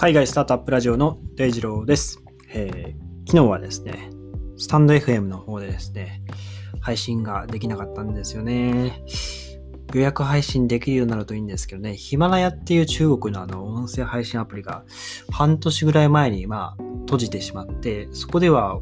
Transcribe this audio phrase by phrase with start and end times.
[0.00, 2.22] 海外スタートアップラジオのデイジローです、
[2.54, 4.08] えー昨日はですね、
[4.56, 6.22] スタンド FM の方でですね、
[6.80, 9.04] 配信ができなかったんですよね。
[9.92, 14.84] 予約配信できるようになるといいんですけどね、ヒマラヤっていう中国のあの音声配信アプリが
[15.30, 18.80] 半年ぐらい前にまあ閉じてしまって、そこでは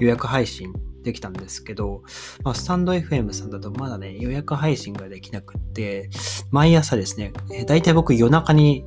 [0.00, 0.72] 予約配信
[1.04, 2.02] できたんですけど、
[2.42, 6.10] まあ、スタンド FM さんだとまだね、予約配信ができなくって、
[6.50, 8.84] 毎朝ですね、えー大体僕夜中に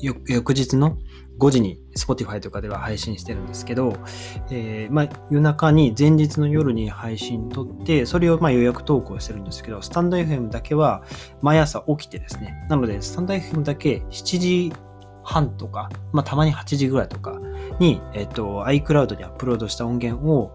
[0.00, 0.98] 翌日の
[1.38, 3.96] 5時に Spotify とかでは配信してるんですけど、
[4.50, 11.02] えーまあ、夜中に前日の夜に配信撮って、それをま予約投稿してるんですけど、スタンド FM だけは
[11.40, 14.72] 毎朝起きてですね、なのでスタンド FM だけ7時
[15.24, 17.40] 半とか、まあ、たまに8時ぐらいとか
[17.78, 20.52] に、えっ、と、iCloud にアップロードした音源を、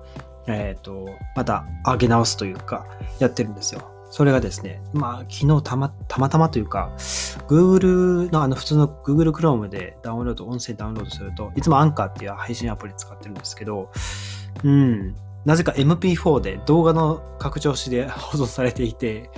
[0.47, 2.85] えっ、と、また上げ直すというか、
[3.19, 3.96] やってるんですよ。
[4.09, 6.91] それがですね、まあ、昨日たまたまたまというか、
[7.47, 13.91] Google のあの普通の Google Chrome でダウンロード、音声ダウンロードすると、いつも Anchor っていう配信アプリ使ってるんですけど、
[14.63, 19.29] うん、なぜか MP4 で動画の拡張子で 保存されていて、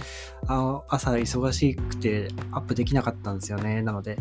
[0.48, 3.82] あ朝忙しくてアップできなかったんですよね。
[3.82, 4.18] なので、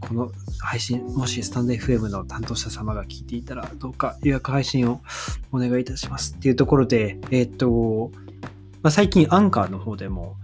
[0.00, 5.00] この配信、もしスタンド FM の担当者様が聞いていたら、どうか予約配信を
[5.50, 8.12] お願いいたしますっていうところで、えっ、と、
[8.84, 10.36] まあ、最近アンカーの方でも、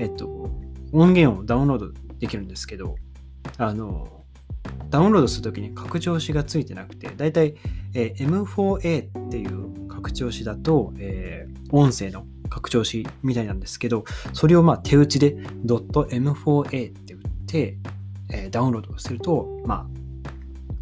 [0.00, 0.50] えっ、と、
[0.92, 2.96] 音源をダウンロードできるんですけど、
[3.58, 4.24] あの、
[4.90, 7.54] ダウンロードするときに拡張子がついてなくて、だいたい、
[7.94, 17.78] えー M4A っていう拡張子だと、えー音声の拡張子みたいなんですけど、それをまあ手打ちで .m4a って打って、
[18.32, 19.86] えーダウンロードすると、まあ、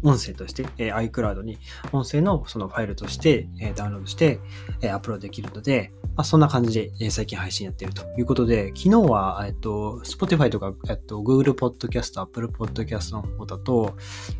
[0.01, 1.59] 音声として、えー iCloud に
[1.91, 4.39] 音声のそのファイルとして、えーダウンロードして、
[4.81, 13.95] えーアップロードできるので、まあ、そんな感じで、えー最近配信やってるということで、昨日は、えっと、Spotify とか、えっと、Google Podcast、Apple Podcast の方だと、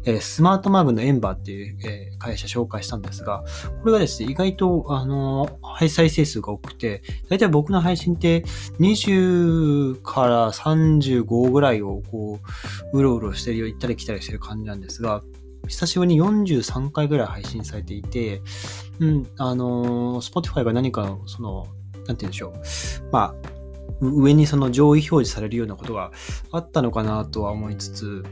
[0.06, 3.44] えースマートマグのエンバーっていう、えー会社紹介したんですが、
[3.82, 8.42] これがですね、意外と、あのー、再生数が多くて、だいたい僕の配信って
[8.80, 12.40] 20から35ぐらいをこ
[12.94, 15.22] う、うろうろしてるよ、行ったり来たりしてる感じなんですが、
[15.68, 18.42] 久しぶりに43回ぐらい配信されていて、
[19.00, 21.68] うん、あのー、Spotify が何かの、その、
[22.08, 22.54] なんて言うんでしょう。
[23.12, 23.56] まあ、
[24.02, 26.12] 上にその上位表示されるようなことが
[26.52, 28.24] あったのかなとは思いつつ、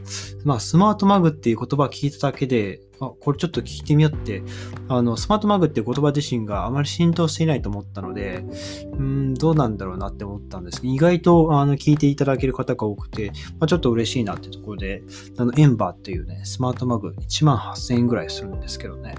[0.44, 4.42] まあ、スマートマグっていう言葉を聞いただけで、あ、これちょっと聞いてみようって、
[4.88, 8.44] あの、スマートマグっていう言葉自身があまり浸透していないと思ったので、
[8.92, 15.02] うん、どうなんだろうなって思ったんですけど、意外と、あの、聞いていただける方が多くて、まあ、ちょっと嬉しいなってところで、
[15.38, 19.14] あの、エンバーっていうね、スマートマグ1万8000円ぐらいするんですけどね、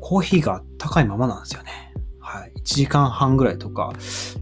[0.00, 1.91] コーヒーが高いままなんですよね。
[2.32, 2.52] はい。
[2.56, 3.92] 1時間半ぐらいとか、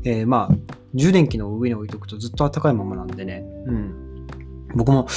[0.05, 0.55] えーまあ、
[0.95, 4.27] 充電器の上に置いとくとずっと暖かいままなんでね、うん。
[4.77, 5.09] 僕も、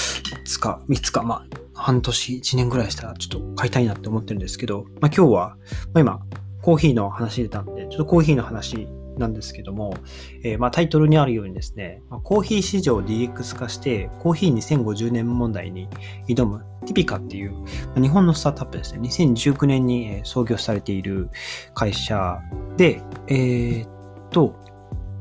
[0.42, 5.58] いつか、いつか、まあ、半年、1年ぐらいしたらちょっと買いたいなって思ってるんですけど、まあ今日は、
[5.94, 6.20] まあ今、
[6.64, 9.96] コーヒーの話出たんで、ちょっとコーヒーの話なんですけども、
[10.44, 15.90] えーまあタイトルにあるようにですね、まコーヒー市場を DX 化して、コーヒー2050年問題に
[16.28, 17.54] 挑むティピカっていう、
[17.96, 21.30] ま日本のスタートアップですね、2019年に創業されている
[21.74, 22.40] 会社
[22.78, 23.90] で、えーっ
[24.32, 24.56] と、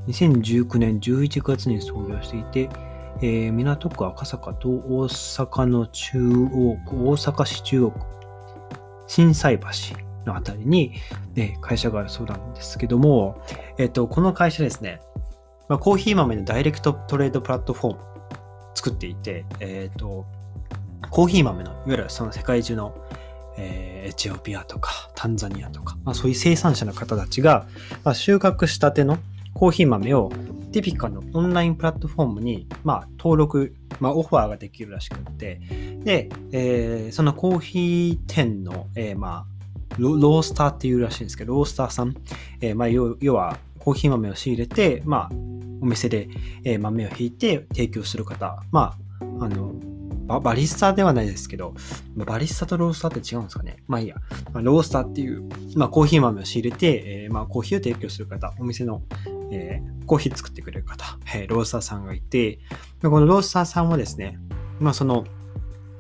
[0.08, 2.70] 2019年11月に創業していて、
[3.20, 8.00] えー港区赤坂と大阪の中央区、大阪市中央区、
[9.06, 9.66] 心斎橋
[10.24, 10.94] のあたりに、
[11.36, 13.42] えー会社があるそうなんですけども、
[13.78, 15.00] えっ、と、この会社ですね、
[15.68, 18.02] まあ、コーヒー豆のダイレクトトレードプラットフォーム
[18.74, 20.26] 作っていて、えっ、と、
[21.10, 22.94] コーヒー豆の、いわゆるその世界中の、
[23.58, 27.66] えーエチオピアとかタンザニアとか、まあ、そういう生産者の方たちが、
[28.04, 29.18] まあ、収穫したての
[29.54, 30.30] コーヒー豆を
[30.72, 35.60] ティピカのオンラインプラットフォームに、まあ、登録、まあ、オファーができるらしくって、
[36.02, 42.14] で、えーそのコーヒー店の、えーまあ、ロースターっていうらしいんですけど、ロースターさん、
[42.60, 45.34] えーまあ、要要はコーヒー豆を仕入れて、まあ、
[45.82, 46.28] お店で、
[46.64, 49.74] えー豆をひいて提供する方、まあ、あの、
[50.26, 51.74] ババリスタではないですけど、
[52.16, 53.82] バリスタとロースターって違うんですかね。
[53.86, 54.16] まあいいや。
[54.52, 59.02] まあ、ロースターっていう、まあ、コーヒー豆を仕入れて、えーまあ、コーヒーを提供する方、お店の、
[59.50, 62.58] えーコーヒー作ってくれる方、えーロースターさんがいて、
[63.02, 64.38] このロースターさんはですね、
[64.80, 65.24] まあ、その、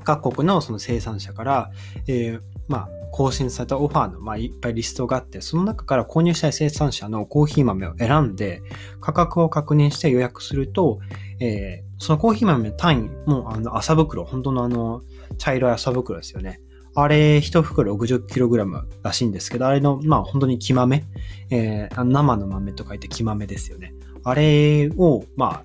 [0.04, 1.70] 各国のその生産者から、
[2.08, 8.62] えーまあ、更新されたオファーの、まあ、いっぱいリストがあって、その中から購入したい生産者のコーヒー豆を選んで、
[9.00, 10.98] 価格を確認して予約すると、
[11.40, 15.02] えーそのコーヒー豆単位も、あの、麻袋、本当のあの、
[15.38, 16.60] 茶色い麻袋ですよね。
[16.96, 21.04] あれ、一袋 60kg らしいんですけど、あれの、まあ、本当に木豆、
[21.50, 23.94] えー生の豆と書いて木豆ですよね。
[24.24, 25.64] あれを、まあ、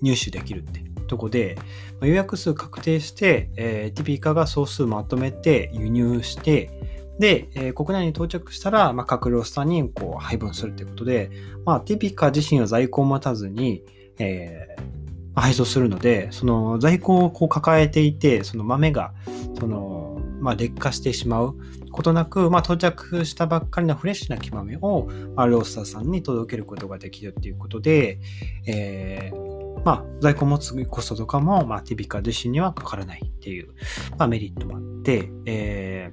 [0.00, 1.56] 入手できるってとこで、
[2.00, 6.70] まあ、予約数確定して、えー、ティピカが総数まとめて輸入して、
[7.18, 11.30] で、えー、国内に到着したら、まあ、各ロスターにこう配分するということで、
[11.66, 13.82] まあ、ティピカ自身は在庫を待たずに、
[14.18, 14.97] えー、
[15.40, 19.12] 配送するので、その在庫をこう抱えていて、その豆が、
[19.58, 21.56] その、まあ、劣化してしまう
[21.90, 28.20] ことなく、まあ、到着したばっかりのフレッシュな木豆を、まあ、ロースターさんに届けることができるということで、
[28.66, 33.70] えー、まあ、在庫持つコストとかも、まあ、ティビカ自身にはかからないっていう、
[34.16, 36.12] まあ、メリットもあって、え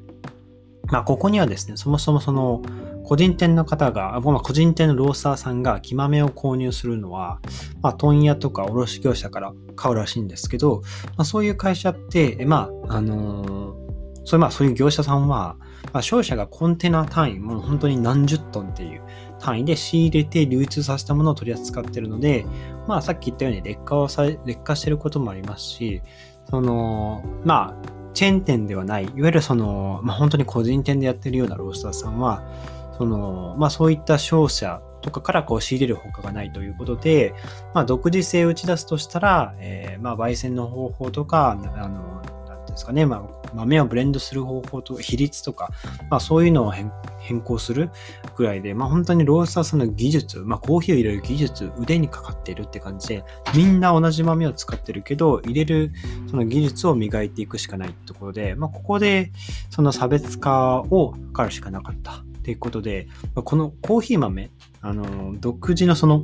[0.88, 2.62] ー、まあ、ここにはですね、そもそもその、
[3.06, 7.40] 個人店の方が、まあ、個人店のロースターさんが木豆を購入するのは、
[7.82, 10.82] まあ、問屋とか卸業者から買うらしいんですけど、
[11.18, 13.86] まあ、そういう会社って、まあ、あのー
[14.26, 15.56] それまあそういう業者さんは、
[15.94, 19.04] まあ、商社がコンテナ単位、もう本当に何十トンっていう
[19.40, 22.46] 単位で仕入れて流通させたものを取り扱ってるので、
[22.88, 26.02] まあさっき言ったように劣化をさ劣化してることもありますし、
[26.50, 32.44] その、まあ、チェーン店ではない、いわゆるその、まあ本当に個人店でやってるようなロースターさんは、
[32.98, 37.34] その、まあそういった商社とかからこう仕入れる他がないということで、
[37.74, 42.22] まあ独自性を打ち出すとしたら、えー、まあ焙煎の方法とか、あの、
[42.76, 45.70] ですかね、まあ、豆をブレンドする方法と比率とか、
[46.10, 47.90] まあ、そういうのを変更する
[48.36, 53.24] ぐらいで、まあ、本当にロースターさんの技術、まあ、コーヒーを入れる技術、腕にかかっているって感じで、
[53.56, 55.92] みんな同じ豆を使ってるけど、入れる
[56.30, 59.32] その技術を磨いていくしかないってころで、まあ、ここで
[59.70, 62.24] その差別化を図るしかなかった。
[62.46, 64.52] っていうことで、このコーヒー豆、
[64.82, 66.22] あの、独自のその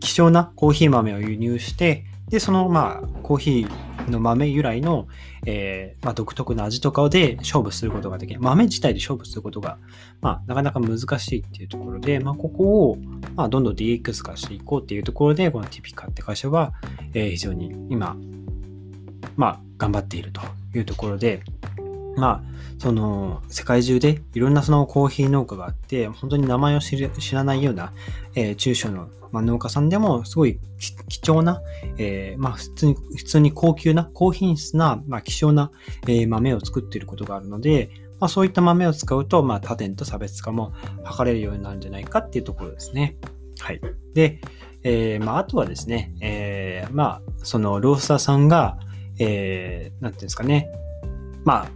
[0.00, 5.06] 希少なコーヒー豆を輸入して、で、その、まあ、コーヒーの豆由来の、
[5.44, 8.40] えー、まあ、独特な味とかで勝負することができる。
[8.40, 9.76] 豆自体で勝負することが、
[10.22, 12.96] まあ、なかなか難しいっていうところで、まあ、ここを、
[13.36, 16.72] まあ、どんどん DX 化していこうっていうところで、このティピカって会社は、
[17.12, 18.16] えー、非常に今、
[19.36, 20.40] まあ、頑張っていると
[20.74, 21.42] いうところで、
[22.16, 22.42] まあ、
[22.78, 27.92] その、世界中でいろんなそのコーヒー農家があって、本当に名前を知らないような、
[28.34, 30.60] えー、中小の、まあ、農家さんでも、すごい
[31.08, 31.60] 貴重な、
[31.98, 35.70] えー、まあ、普通に、普通に高級な、高品質な、まあ、希少な、
[36.06, 37.90] えー、豆を作っていることがあるので、
[38.20, 40.72] まあ、そういった豆を使うと、まあ、他店と差別化も
[41.16, 43.16] 図れるようになるんじゃないかっていうところですね。
[43.58, 43.80] はい。
[44.14, 44.40] で、
[44.82, 48.78] えー、まあ、あとはですね、えー、まあ、そのロースターさんが、
[49.18, 50.70] えー、なんていうんですかね、
[51.44, 51.68] まあ、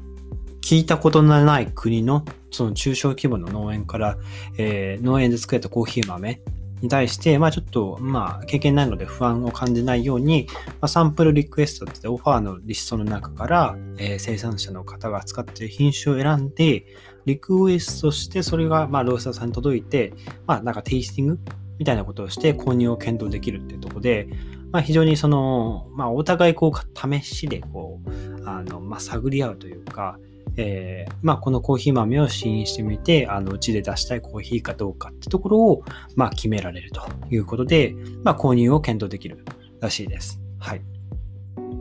[0.69, 4.19] 聞いたことのない国のその中小規模の農園から、
[4.59, 6.43] えー、農園で作れたコーヒー豆
[6.83, 16.85] に対して、まあちょっと、まあ経験ないので不安を感じないように、まあ、サンプルリクエストってオファーのリストの中から、えー、生産者の方が使っている品種を選んで、
[17.25, 20.13] リクエストしてそれが、まあロースターさんに届いて、
[20.47, 21.39] まあなんかテイスティング
[21.79, 24.29] みたいなことをして購入を検討できるっていうところで、
[24.71, 30.19] まあ非常にその、まあお互いこう試しでこう、あの、まあ探り合うというか、
[30.59, 35.85] えー、まあ、このコーヒー豆を試飲してみて、あの、うちで出したいコーヒーかどうかってところを、
[36.17, 37.01] まあ、決められると
[37.31, 37.95] いうことで、
[38.25, 39.45] まあ、購入を検討できる
[39.81, 40.41] らしいです。
[40.59, 40.83] はい。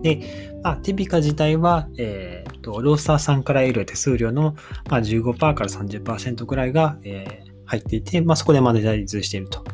[0.04, 4.56] で、まあ、テピカ自体は、えー、と、ロースターさんから得る手数料の、
[4.92, 9.66] まあ、15%から30%ぐらいが、えー、入っていて、まあ、そこでマネタイズしていると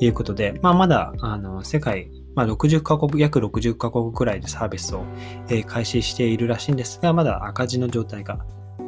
[0.00, 5.04] いうことで、まあ、まだ、あの、世界まあ、60カ国、約60カ国くらいでサービスを、
[5.48, 8.38] え開始しているらしいんですが、まだ赤字の状態が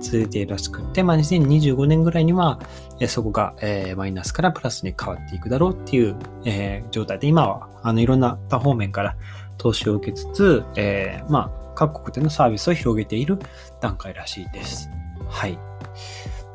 [0.02, 2.60] 続いているらしくて、まあ、2025年ぐらいには、
[3.00, 9.16] えそこが、えマイナスからプラスに変わっていくだろうっていう、え状態で、今はあのいろんな多方面から
[9.56, 13.38] 投資を受けつつ、えまあ、各国でのサービスを広げている
[13.80, 14.90] 段階らしいです。
[15.28, 15.58] はい。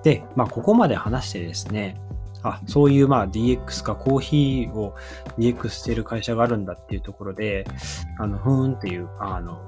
[0.04, 2.00] で、まあ、ここまで話してですね、
[2.44, 4.96] あ、そういうまあ DX かコーヒーを
[5.38, 7.66] DX している会社があるんだっていうところで、
[8.20, 9.67] あの、ふーんっていう、あの、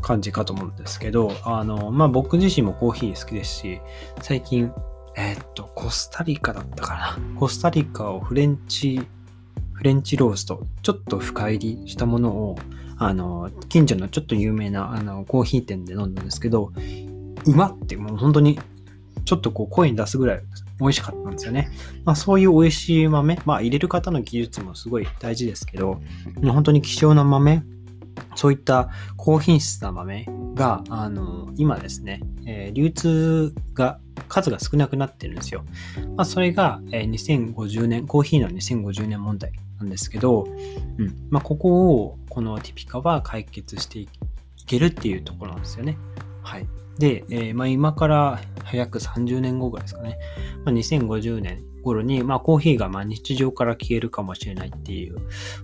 [0.00, 3.80] 感じかと思うんですけど、あの、まあ僕自身もコーヒー好きですし、
[4.22, 4.72] 最近、
[5.16, 7.18] えー、っと、コスタリカだったかな。
[7.38, 9.00] コスタリカをフレンチ、
[9.72, 12.58] フレンチロースト、ちょっと深入りしたものを、
[12.98, 16.72] あの、近所のちょっと有名なあのコーヒー店で飲んだんですけど、
[17.46, 18.58] うまってもう本当に
[19.24, 20.42] ちょっとこう声に出すぐらい
[20.80, 21.70] 美味しかったんですよね。
[22.04, 26.00] まあそういう美味しい豆、まあ入れる方の技術もすごい大事ですけど、
[26.42, 27.62] 本当に希少な豆、
[28.34, 35.64] そういった高品質な豆が、あの、今ですね、え、流通が、数が少なくなってるんですよ。
[36.16, 40.46] まあそれが、え、2050年、コーヒーの2050年問題なんですけど、
[40.98, 41.28] うん。
[41.30, 44.08] まあここを、このティピカは解決してい
[44.66, 45.96] けるっていうところなんですよね。
[46.42, 46.66] はい。
[46.98, 48.40] で、え、まあ、今から
[48.72, 50.18] 約30年後ぐらいですかね。
[50.64, 55.16] まあ、2050年頃に、まあ、コーヒーがま日常から消えるかもしれないっていう、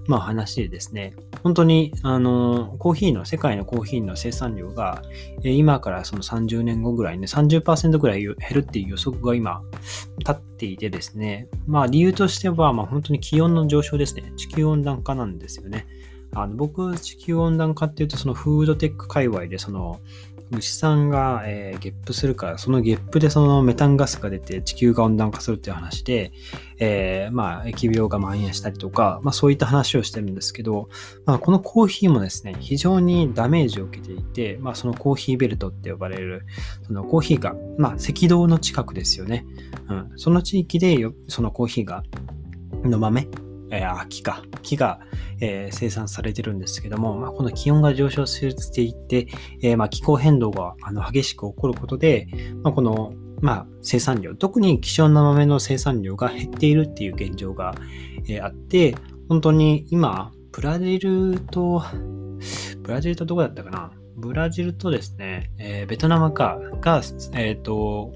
[0.07, 5.03] まあ、話でですね、本当に、あの、コーヒーの、世界のコーヒーの生産量が、
[5.43, 9.63] え今からその30年後ぐらいね、30%ぐらい減るっていう予測が今、
[10.19, 14.33] 立っていてですね、まあ、理由としては、まあ、本当に気温の上昇ですね。
[14.37, 15.87] 地球温暖化なんですよね。
[16.37, 20.01] あの僕、地球温暖化っていうと、そのフードテック界隈で、その、
[20.51, 26.33] 牛さんが、えー、ゲップするから、そのゲップでそのメタンガスが出て地球が温暖化するっていう話で、
[26.79, 30.89] えー、まあ、疫病が蔓延したりとか、まあそういった話をしてるんですけど、
[31.25, 36.45] まあこのコーヒーもですね、非常にダメージを受けていて、まあそのコーヒーベルトって呼ばれる、
[36.87, 39.47] そのコーヒーが、まあ赤道の近くですよね。
[39.89, 40.13] うん。
[40.17, 40.99] その地域で
[41.29, 42.03] そのコーヒーが、
[42.85, 43.29] の豆
[43.77, 45.01] えー、木か、木が、
[45.41, 49.27] えー、生産されてるんですけども、まあ、この気温が上昇していって、
[49.63, 52.29] えー、まあ、気候変動があの激しく起こることで、
[52.63, 57.75] まあ、この、まあ、生産量、特に希少な豆の生産量が減っているっていう現状が、
[58.29, 58.95] えあって、
[59.29, 61.83] 本当に今、ブラジルと、
[62.83, 63.91] ブラジルとどこだったかな？
[64.17, 67.03] ブラジルとですね、えベトナムかが、
[67.35, 68.13] えっ、と、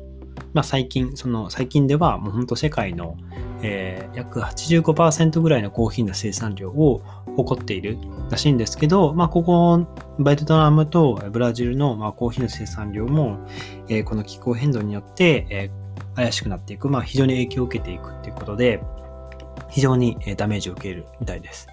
[0.54, 3.16] まあ、最近、その最近ではもう本当世界の、
[3.62, 7.02] えー、約85%ぐらいのコーヒーの生産量を
[7.36, 7.98] 誇っている
[8.30, 9.86] らしいんですけど、まあ、ここ、
[10.18, 13.38] ベトナムとブラジルの、まあ、コーヒーの生産量も、
[13.88, 18.80] えー、この気候変動によって、えー、怪しくなっていく、まあ、非常に影響を受けていくっていうことで、
[19.70, 21.68] 非常にダメージを受けるみたいです。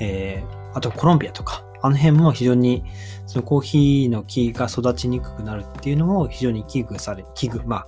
[0.00, 2.84] えー、あとコロンビアとか、あの辺も非常に
[3.26, 7.86] そのコーヒーの木が育ちにくくなるっていうのも非常に危惧され、危惧、まあ、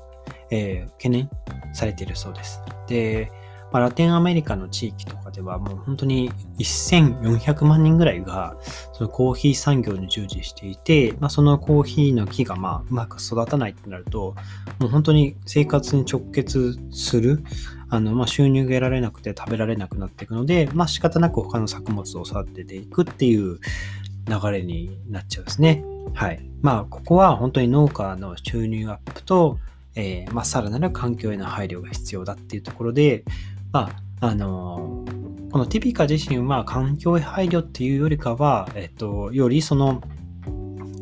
[0.50, 1.30] えー、懸念
[1.72, 2.60] されているそうです。
[2.86, 3.30] で、
[3.72, 8.56] まあ、ラテンアメリカの地域とかではもう本当に1400万人ぐらいが
[8.92, 14.34] そのコーヒー産業に従事していて、まあ、そのコーヒーの木がまあうまく育たないってなると、
[14.78, 17.42] もう本当に生活に直結する、
[17.90, 23.58] あのまあ収入が得られなくて食べられなくなっていくので、まあ、仕方なく他の作物を育てていくっていう
[24.28, 25.84] 流れになっちゃうんですね。
[26.14, 26.40] はい。
[26.62, 29.58] まあ、ここは本当に農家の収入アップと、
[29.94, 33.24] えー、まあ、さらなる環境への配慮が必要だっていうところで、
[33.78, 40.02] まあ、あのー、このティピカ自身は環境配慮っていうよりかは、えっと、よりその、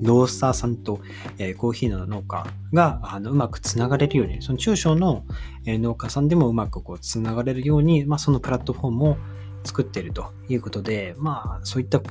[0.02, 1.00] ロースターさんと、
[1.38, 5.24] えー、コーヒーの農家があのうまくつながれるように、その中小の、
[5.64, 9.16] えー、農家さんでもうまくこうつながれるように、まあ、そのプラットフォームを
[9.64, 12.02] 作っているということで、まあ、そういった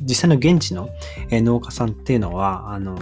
[0.00, 0.88] 実際の現地の
[1.28, 2.96] え農家さんっていうのは、あの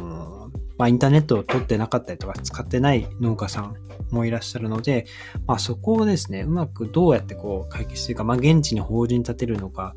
[0.79, 3.77] まあ、インターネットを取ってなかったりとか使ってない農家さん
[4.11, 5.07] もいらっしゃるので、
[5.47, 9.95] まあ、そこをですね、うまくどうやってこう解決していくか、まあ、現地に法人立てるのか、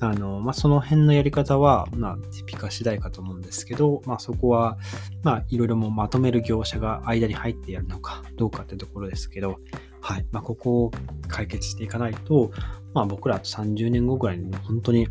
[0.00, 4.78] あの、まあ、その辺のやり方は、まあ、ティピカ次第かと思うんですけど、まあ、そこは、
[5.22, 9.58] まあ、いろいろもまとめる業者が間に入ってやるのかどうかってところですけど、
[10.00, 10.26] はい。
[10.32, 10.90] まあ、ここを
[11.28, 12.50] 解決していかないと、
[12.92, 15.08] まあ、僕らあと30年後ぐらいに本当に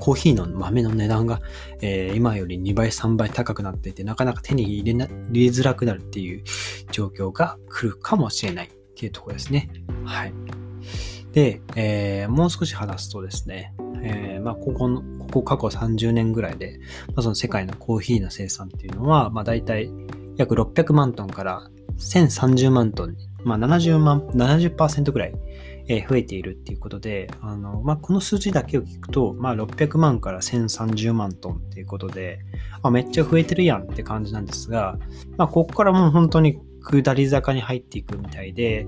[0.00, 1.40] コーヒーの豆の値段が、
[1.80, 6.42] えー、今より2倍、3倍高くなっていて、なかなか手に入れな入れづらくなるっていう
[6.90, 9.70] 状況が来るかもしれないっていうところですね。
[10.04, 10.32] はい。
[11.32, 19.90] で、えー、もう少し話すとですね、えー、まあ、ここの、ここ過去30年ぐらいで、まあ、その世界のコーヒーの生産っていうのは、まあ、大体
[20.36, 25.34] 約600万トンから1030万トン、まあ、70万、70%ぐらい
[25.92, 32.38] え増えているっていうことで、あの、まあ、この数字だけを聞くと、まあ、600万から1030万トンっていうことで、
[32.82, 34.98] あ、めっちゃ増えてるやんって感じなんですが、
[35.36, 38.86] まあ、ここからもう本当に下り坂に入っていくみたいで、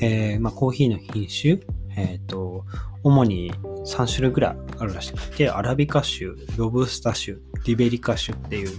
[0.00, 1.60] えー、まあ、コーヒーの品種、
[1.96, 2.64] えっ、ー、と、
[3.04, 3.52] 主に
[3.86, 8.70] 3種類ぐらいあるらしくて、アラビカ種、ロブスタ種、リベリカ種っていう、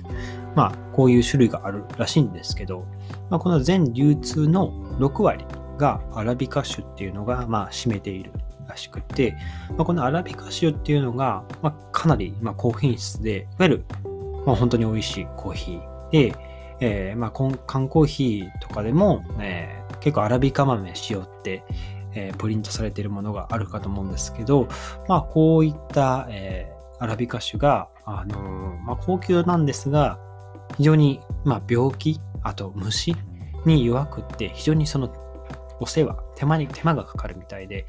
[0.56, 2.86] まあ、こういう種類があるらしいんですけど、
[3.30, 5.46] まあ、この全流通の6割
[5.82, 8.32] がアラビカ種っていうのが、まあ、占めている
[8.68, 9.36] らしくて、
[9.72, 13.86] まあ、このアラビカ種っていうのが、まあ、かなり、まあ、高品質で、いわゆる、
[14.46, 16.36] まあ、本当に美味しいコーヒーで、
[16.80, 21.64] えー、まあ、缶コーヒーとかでも、えー、結構アラビカ豆使用って、
[22.14, 24.68] えー、プリントされているものがあるかと思うんですけど、
[25.08, 30.20] まあ、こういった、えー、アラビカ種が、あのー、まあ、高級なんですが、
[30.78, 33.16] 非常に、まあ、病気、あと虫
[33.66, 35.08] に弱くって、非常にその
[35.82, 37.88] お世話、手間に、手間がかかるみたいで、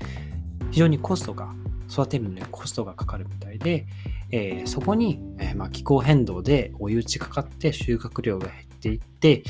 [0.71, 1.55] 非常にコストが、
[1.91, 3.87] 育てるのにコストがかかるみたいで、
[4.31, 9.43] えー、そこに、えー、まあ、気候変動で追い打ちかかって収穫量が減っていって、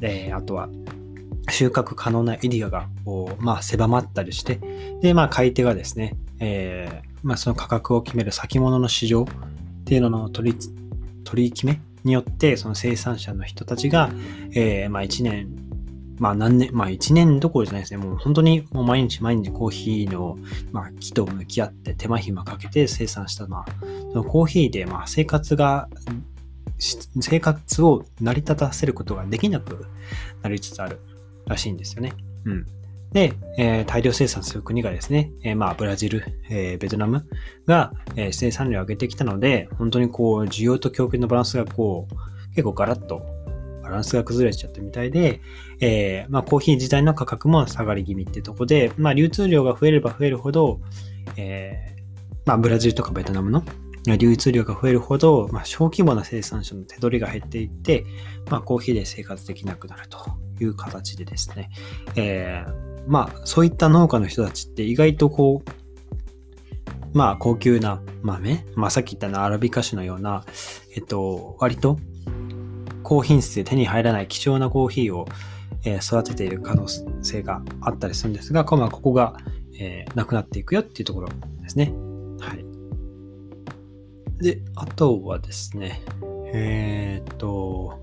[0.00, 0.68] えー、あとは
[1.50, 4.60] 収穫可能なエリアがこう、まあ、狭まったりして、
[5.00, 9.26] で、まあ、買い手がですね、えー、まあ、その価格を決める先物の市場っ
[9.84, 10.58] ていうのの取り、
[11.24, 14.10] 取り決めによって、その生産者の人たちが、
[14.52, 15.67] えー、まあ、1年
[16.18, 17.98] まあ何年、まあ1年どころじゃないですね。
[17.98, 20.38] もう本当にもう毎日毎日コーヒーの、
[20.72, 23.64] まあ、木と向き合って手間暇かけて生産した、まあ、
[24.12, 25.88] そのコーヒーで、まあ生活が、
[26.78, 29.86] 生活を成り立たせることができなく
[30.42, 31.00] なりつつある
[31.46, 32.12] らしいんですよね。
[32.44, 32.66] うん。
[33.12, 37.26] で、えー、大量生産する国がですね、えー、まあ、ブラジル、えー、ベトナム
[37.66, 42.14] が、え生産量を上げてきたので、本当にこう、需要と供給のバランスがこう、
[42.50, 43.22] 結構ガラッと
[43.88, 45.40] バランスが崩れちゃったみたいで、
[45.80, 50.80] えまあ、コーヒー自体の価格も下がり気味ってとこで、まあ、流通量が増えれば増えるほど、
[51.36, 51.96] え
[52.44, 53.64] まあ、ブラジルとかベトナムの
[54.18, 58.04] 流通量が増えるほど、まあ、小規模な生産者の手取りが減っていって、
[58.50, 60.18] まあ、コーヒーで生活できなくなると
[60.60, 61.70] いう形でですね、
[62.16, 70.44] えーまあ、そういった農家の人たちって意外とこう、まあ、高級な豆、まあ、さっき言ったのアラビカ種のような、
[70.94, 71.98] えっと、割と
[73.08, 75.26] 高品質で手に入らない貴重なコーヒーを、
[75.82, 76.86] えー、育てている可能
[77.22, 79.38] 性があったりするんですが、まあ、ここが、
[79.80, 81.28] えー、なくなっていくよっていうところ
[81.62, 81.90] ですね。
[82.38, 84.44] はい。
[84.44, 86.02] で、あとはですね、
[86.52, 87.98] えー、っと、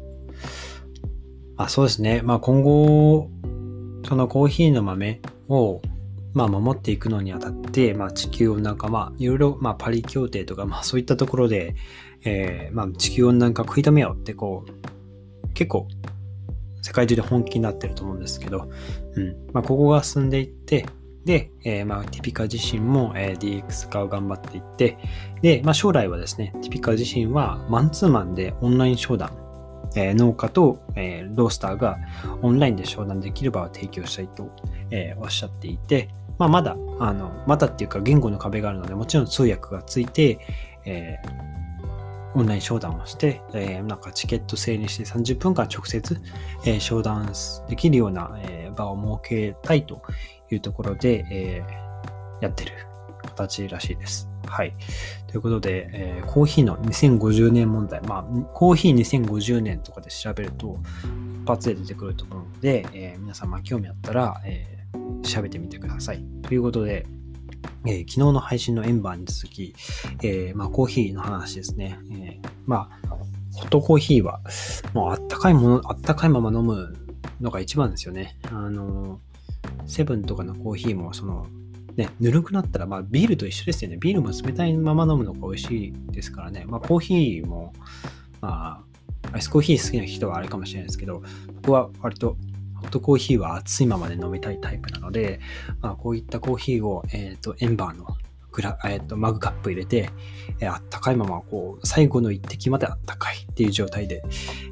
[1.55, 2.23] あ、そうですね。
[2.23, 3.29] まあ今後、
[4.07, 5.83] そのコーヒーの豆を、
[6.33, 11.75] まあ、守っていくのにあたって、まあ、地球温暖化、まあ、いろいろ、まあ、パリ協定とか、まあ、そういったところで、
[12.23, 14.94] えー、まあ、地球温暖化食い止めようって、こう、
[15.55, 15.87] 結構、
[16.83, 18.69] 世界中で本気になってると思うんですけど、
[19.15, 19.35] うん。
[19.51, 20.85] まあ、ここが進んでいって、
[21.25, 24.97] で、えー、まあ、ティピカ自身も、え、DX 化を頑張っていって、
[25.41, 29.31] で、まあ、将来はですね、ティピカ自身はマンツーマンでオンライン商談
[29.95, 31.97] え農家と、えロースターが
[32.41, 34.49] オンラインで商談できる場を提供したいと、
[34.91, 40.39] えおっしゃっていて、まあ、まだ、あの、まだっていうか言語の壁があるので、もちろん通訳がついて、
[40.85, 41.64] えー、
[42.35, 46.21] オンライン商談をして、えー、なんかチケット制にして30分間直接、
[46.65, 47.31] えー、商談
[47.67, 50.01] できるような、え場を設けたいと
[50.51, 51.63] いうところで、え
[52.41, 52.73] やってる
[53.23, 54.29] 形らしいです。
[54.45, 54.73] はい。
[55.27, 60.77] ということで、えー、コーヒーの2050年問題、まあ、コーヒー2050年とかで調べると、
[61.43, 66.23] 一発で出てくると思うので、えー、皆様興味あったら、えー、調べてみてください。
[66.43, 67.05] ということで、
[67.85, 69.75] えー、昨日の配信のエンバーに続き、
[70.23, 71.99] えーまあ、コーヒーの話ですね。
[72.11, 73.07] えー、まあ、
[73.53, 74.41] ホットコーヒーは、
[74.93, 76.95] もうあったかいもの、あったかいまま飲む
[77.39, 78.37] のが一番ですよね。
[78.51, 79.19] あの、
[79.85, 81.47] セブンとかのコーヒーも、その、
[81.95, 83.97] ね、ぬるくなったら、まあ、ビールと一緒ですよね。
[83.97, 86.65] ビールも冷たいまま飲むのが美味しいですからね。
[86.67, 87.71] まあ、コーヒーも、
[88.41, 88.83] ま
[89.31, 91.23] あ、アイスコーヒー好きな人はあれかもしれないですけど、
[91.61, 92.37] 僕は割と
[92.75, 95.39] ホットコーヒーは熱いままで飲みたいタイプなので、
[95.81, 98.05] まあ、こういったコーヒーを、え、ー、と、エンバーの
[98.51, 100.09] グラ、えー、とマグカップ入れて、
[100.59, 104.23] えー、あったかいまま、こう、最後の一滴まであったかいっていう状態で、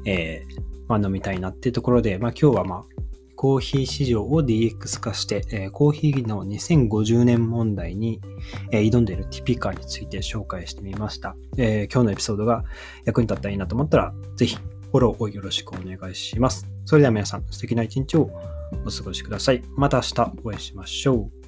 [0.04, 2.84] えー、まあ、飲みたいなっていうところで、まあ、今日はまあ、
[3.36, 8.20] コーヒー市場を DX 化して、えー、コーヒーの2050年問題に、
[8.70, 12.64] えー、挑んでいるティピカについて紹介してみました、えー、今日のエピソードが
[13.04, 14.56] 役に立ったらいいなと思ったら、ぜひ
[14.94, 16.68] フォローをよろしくお願いします。
[16.84, 18.30] それでは皆さん、素敵な一日を
[18.86, 19.60] お過ごしください。
[19.74, 21.43] また明日お会いしましょう。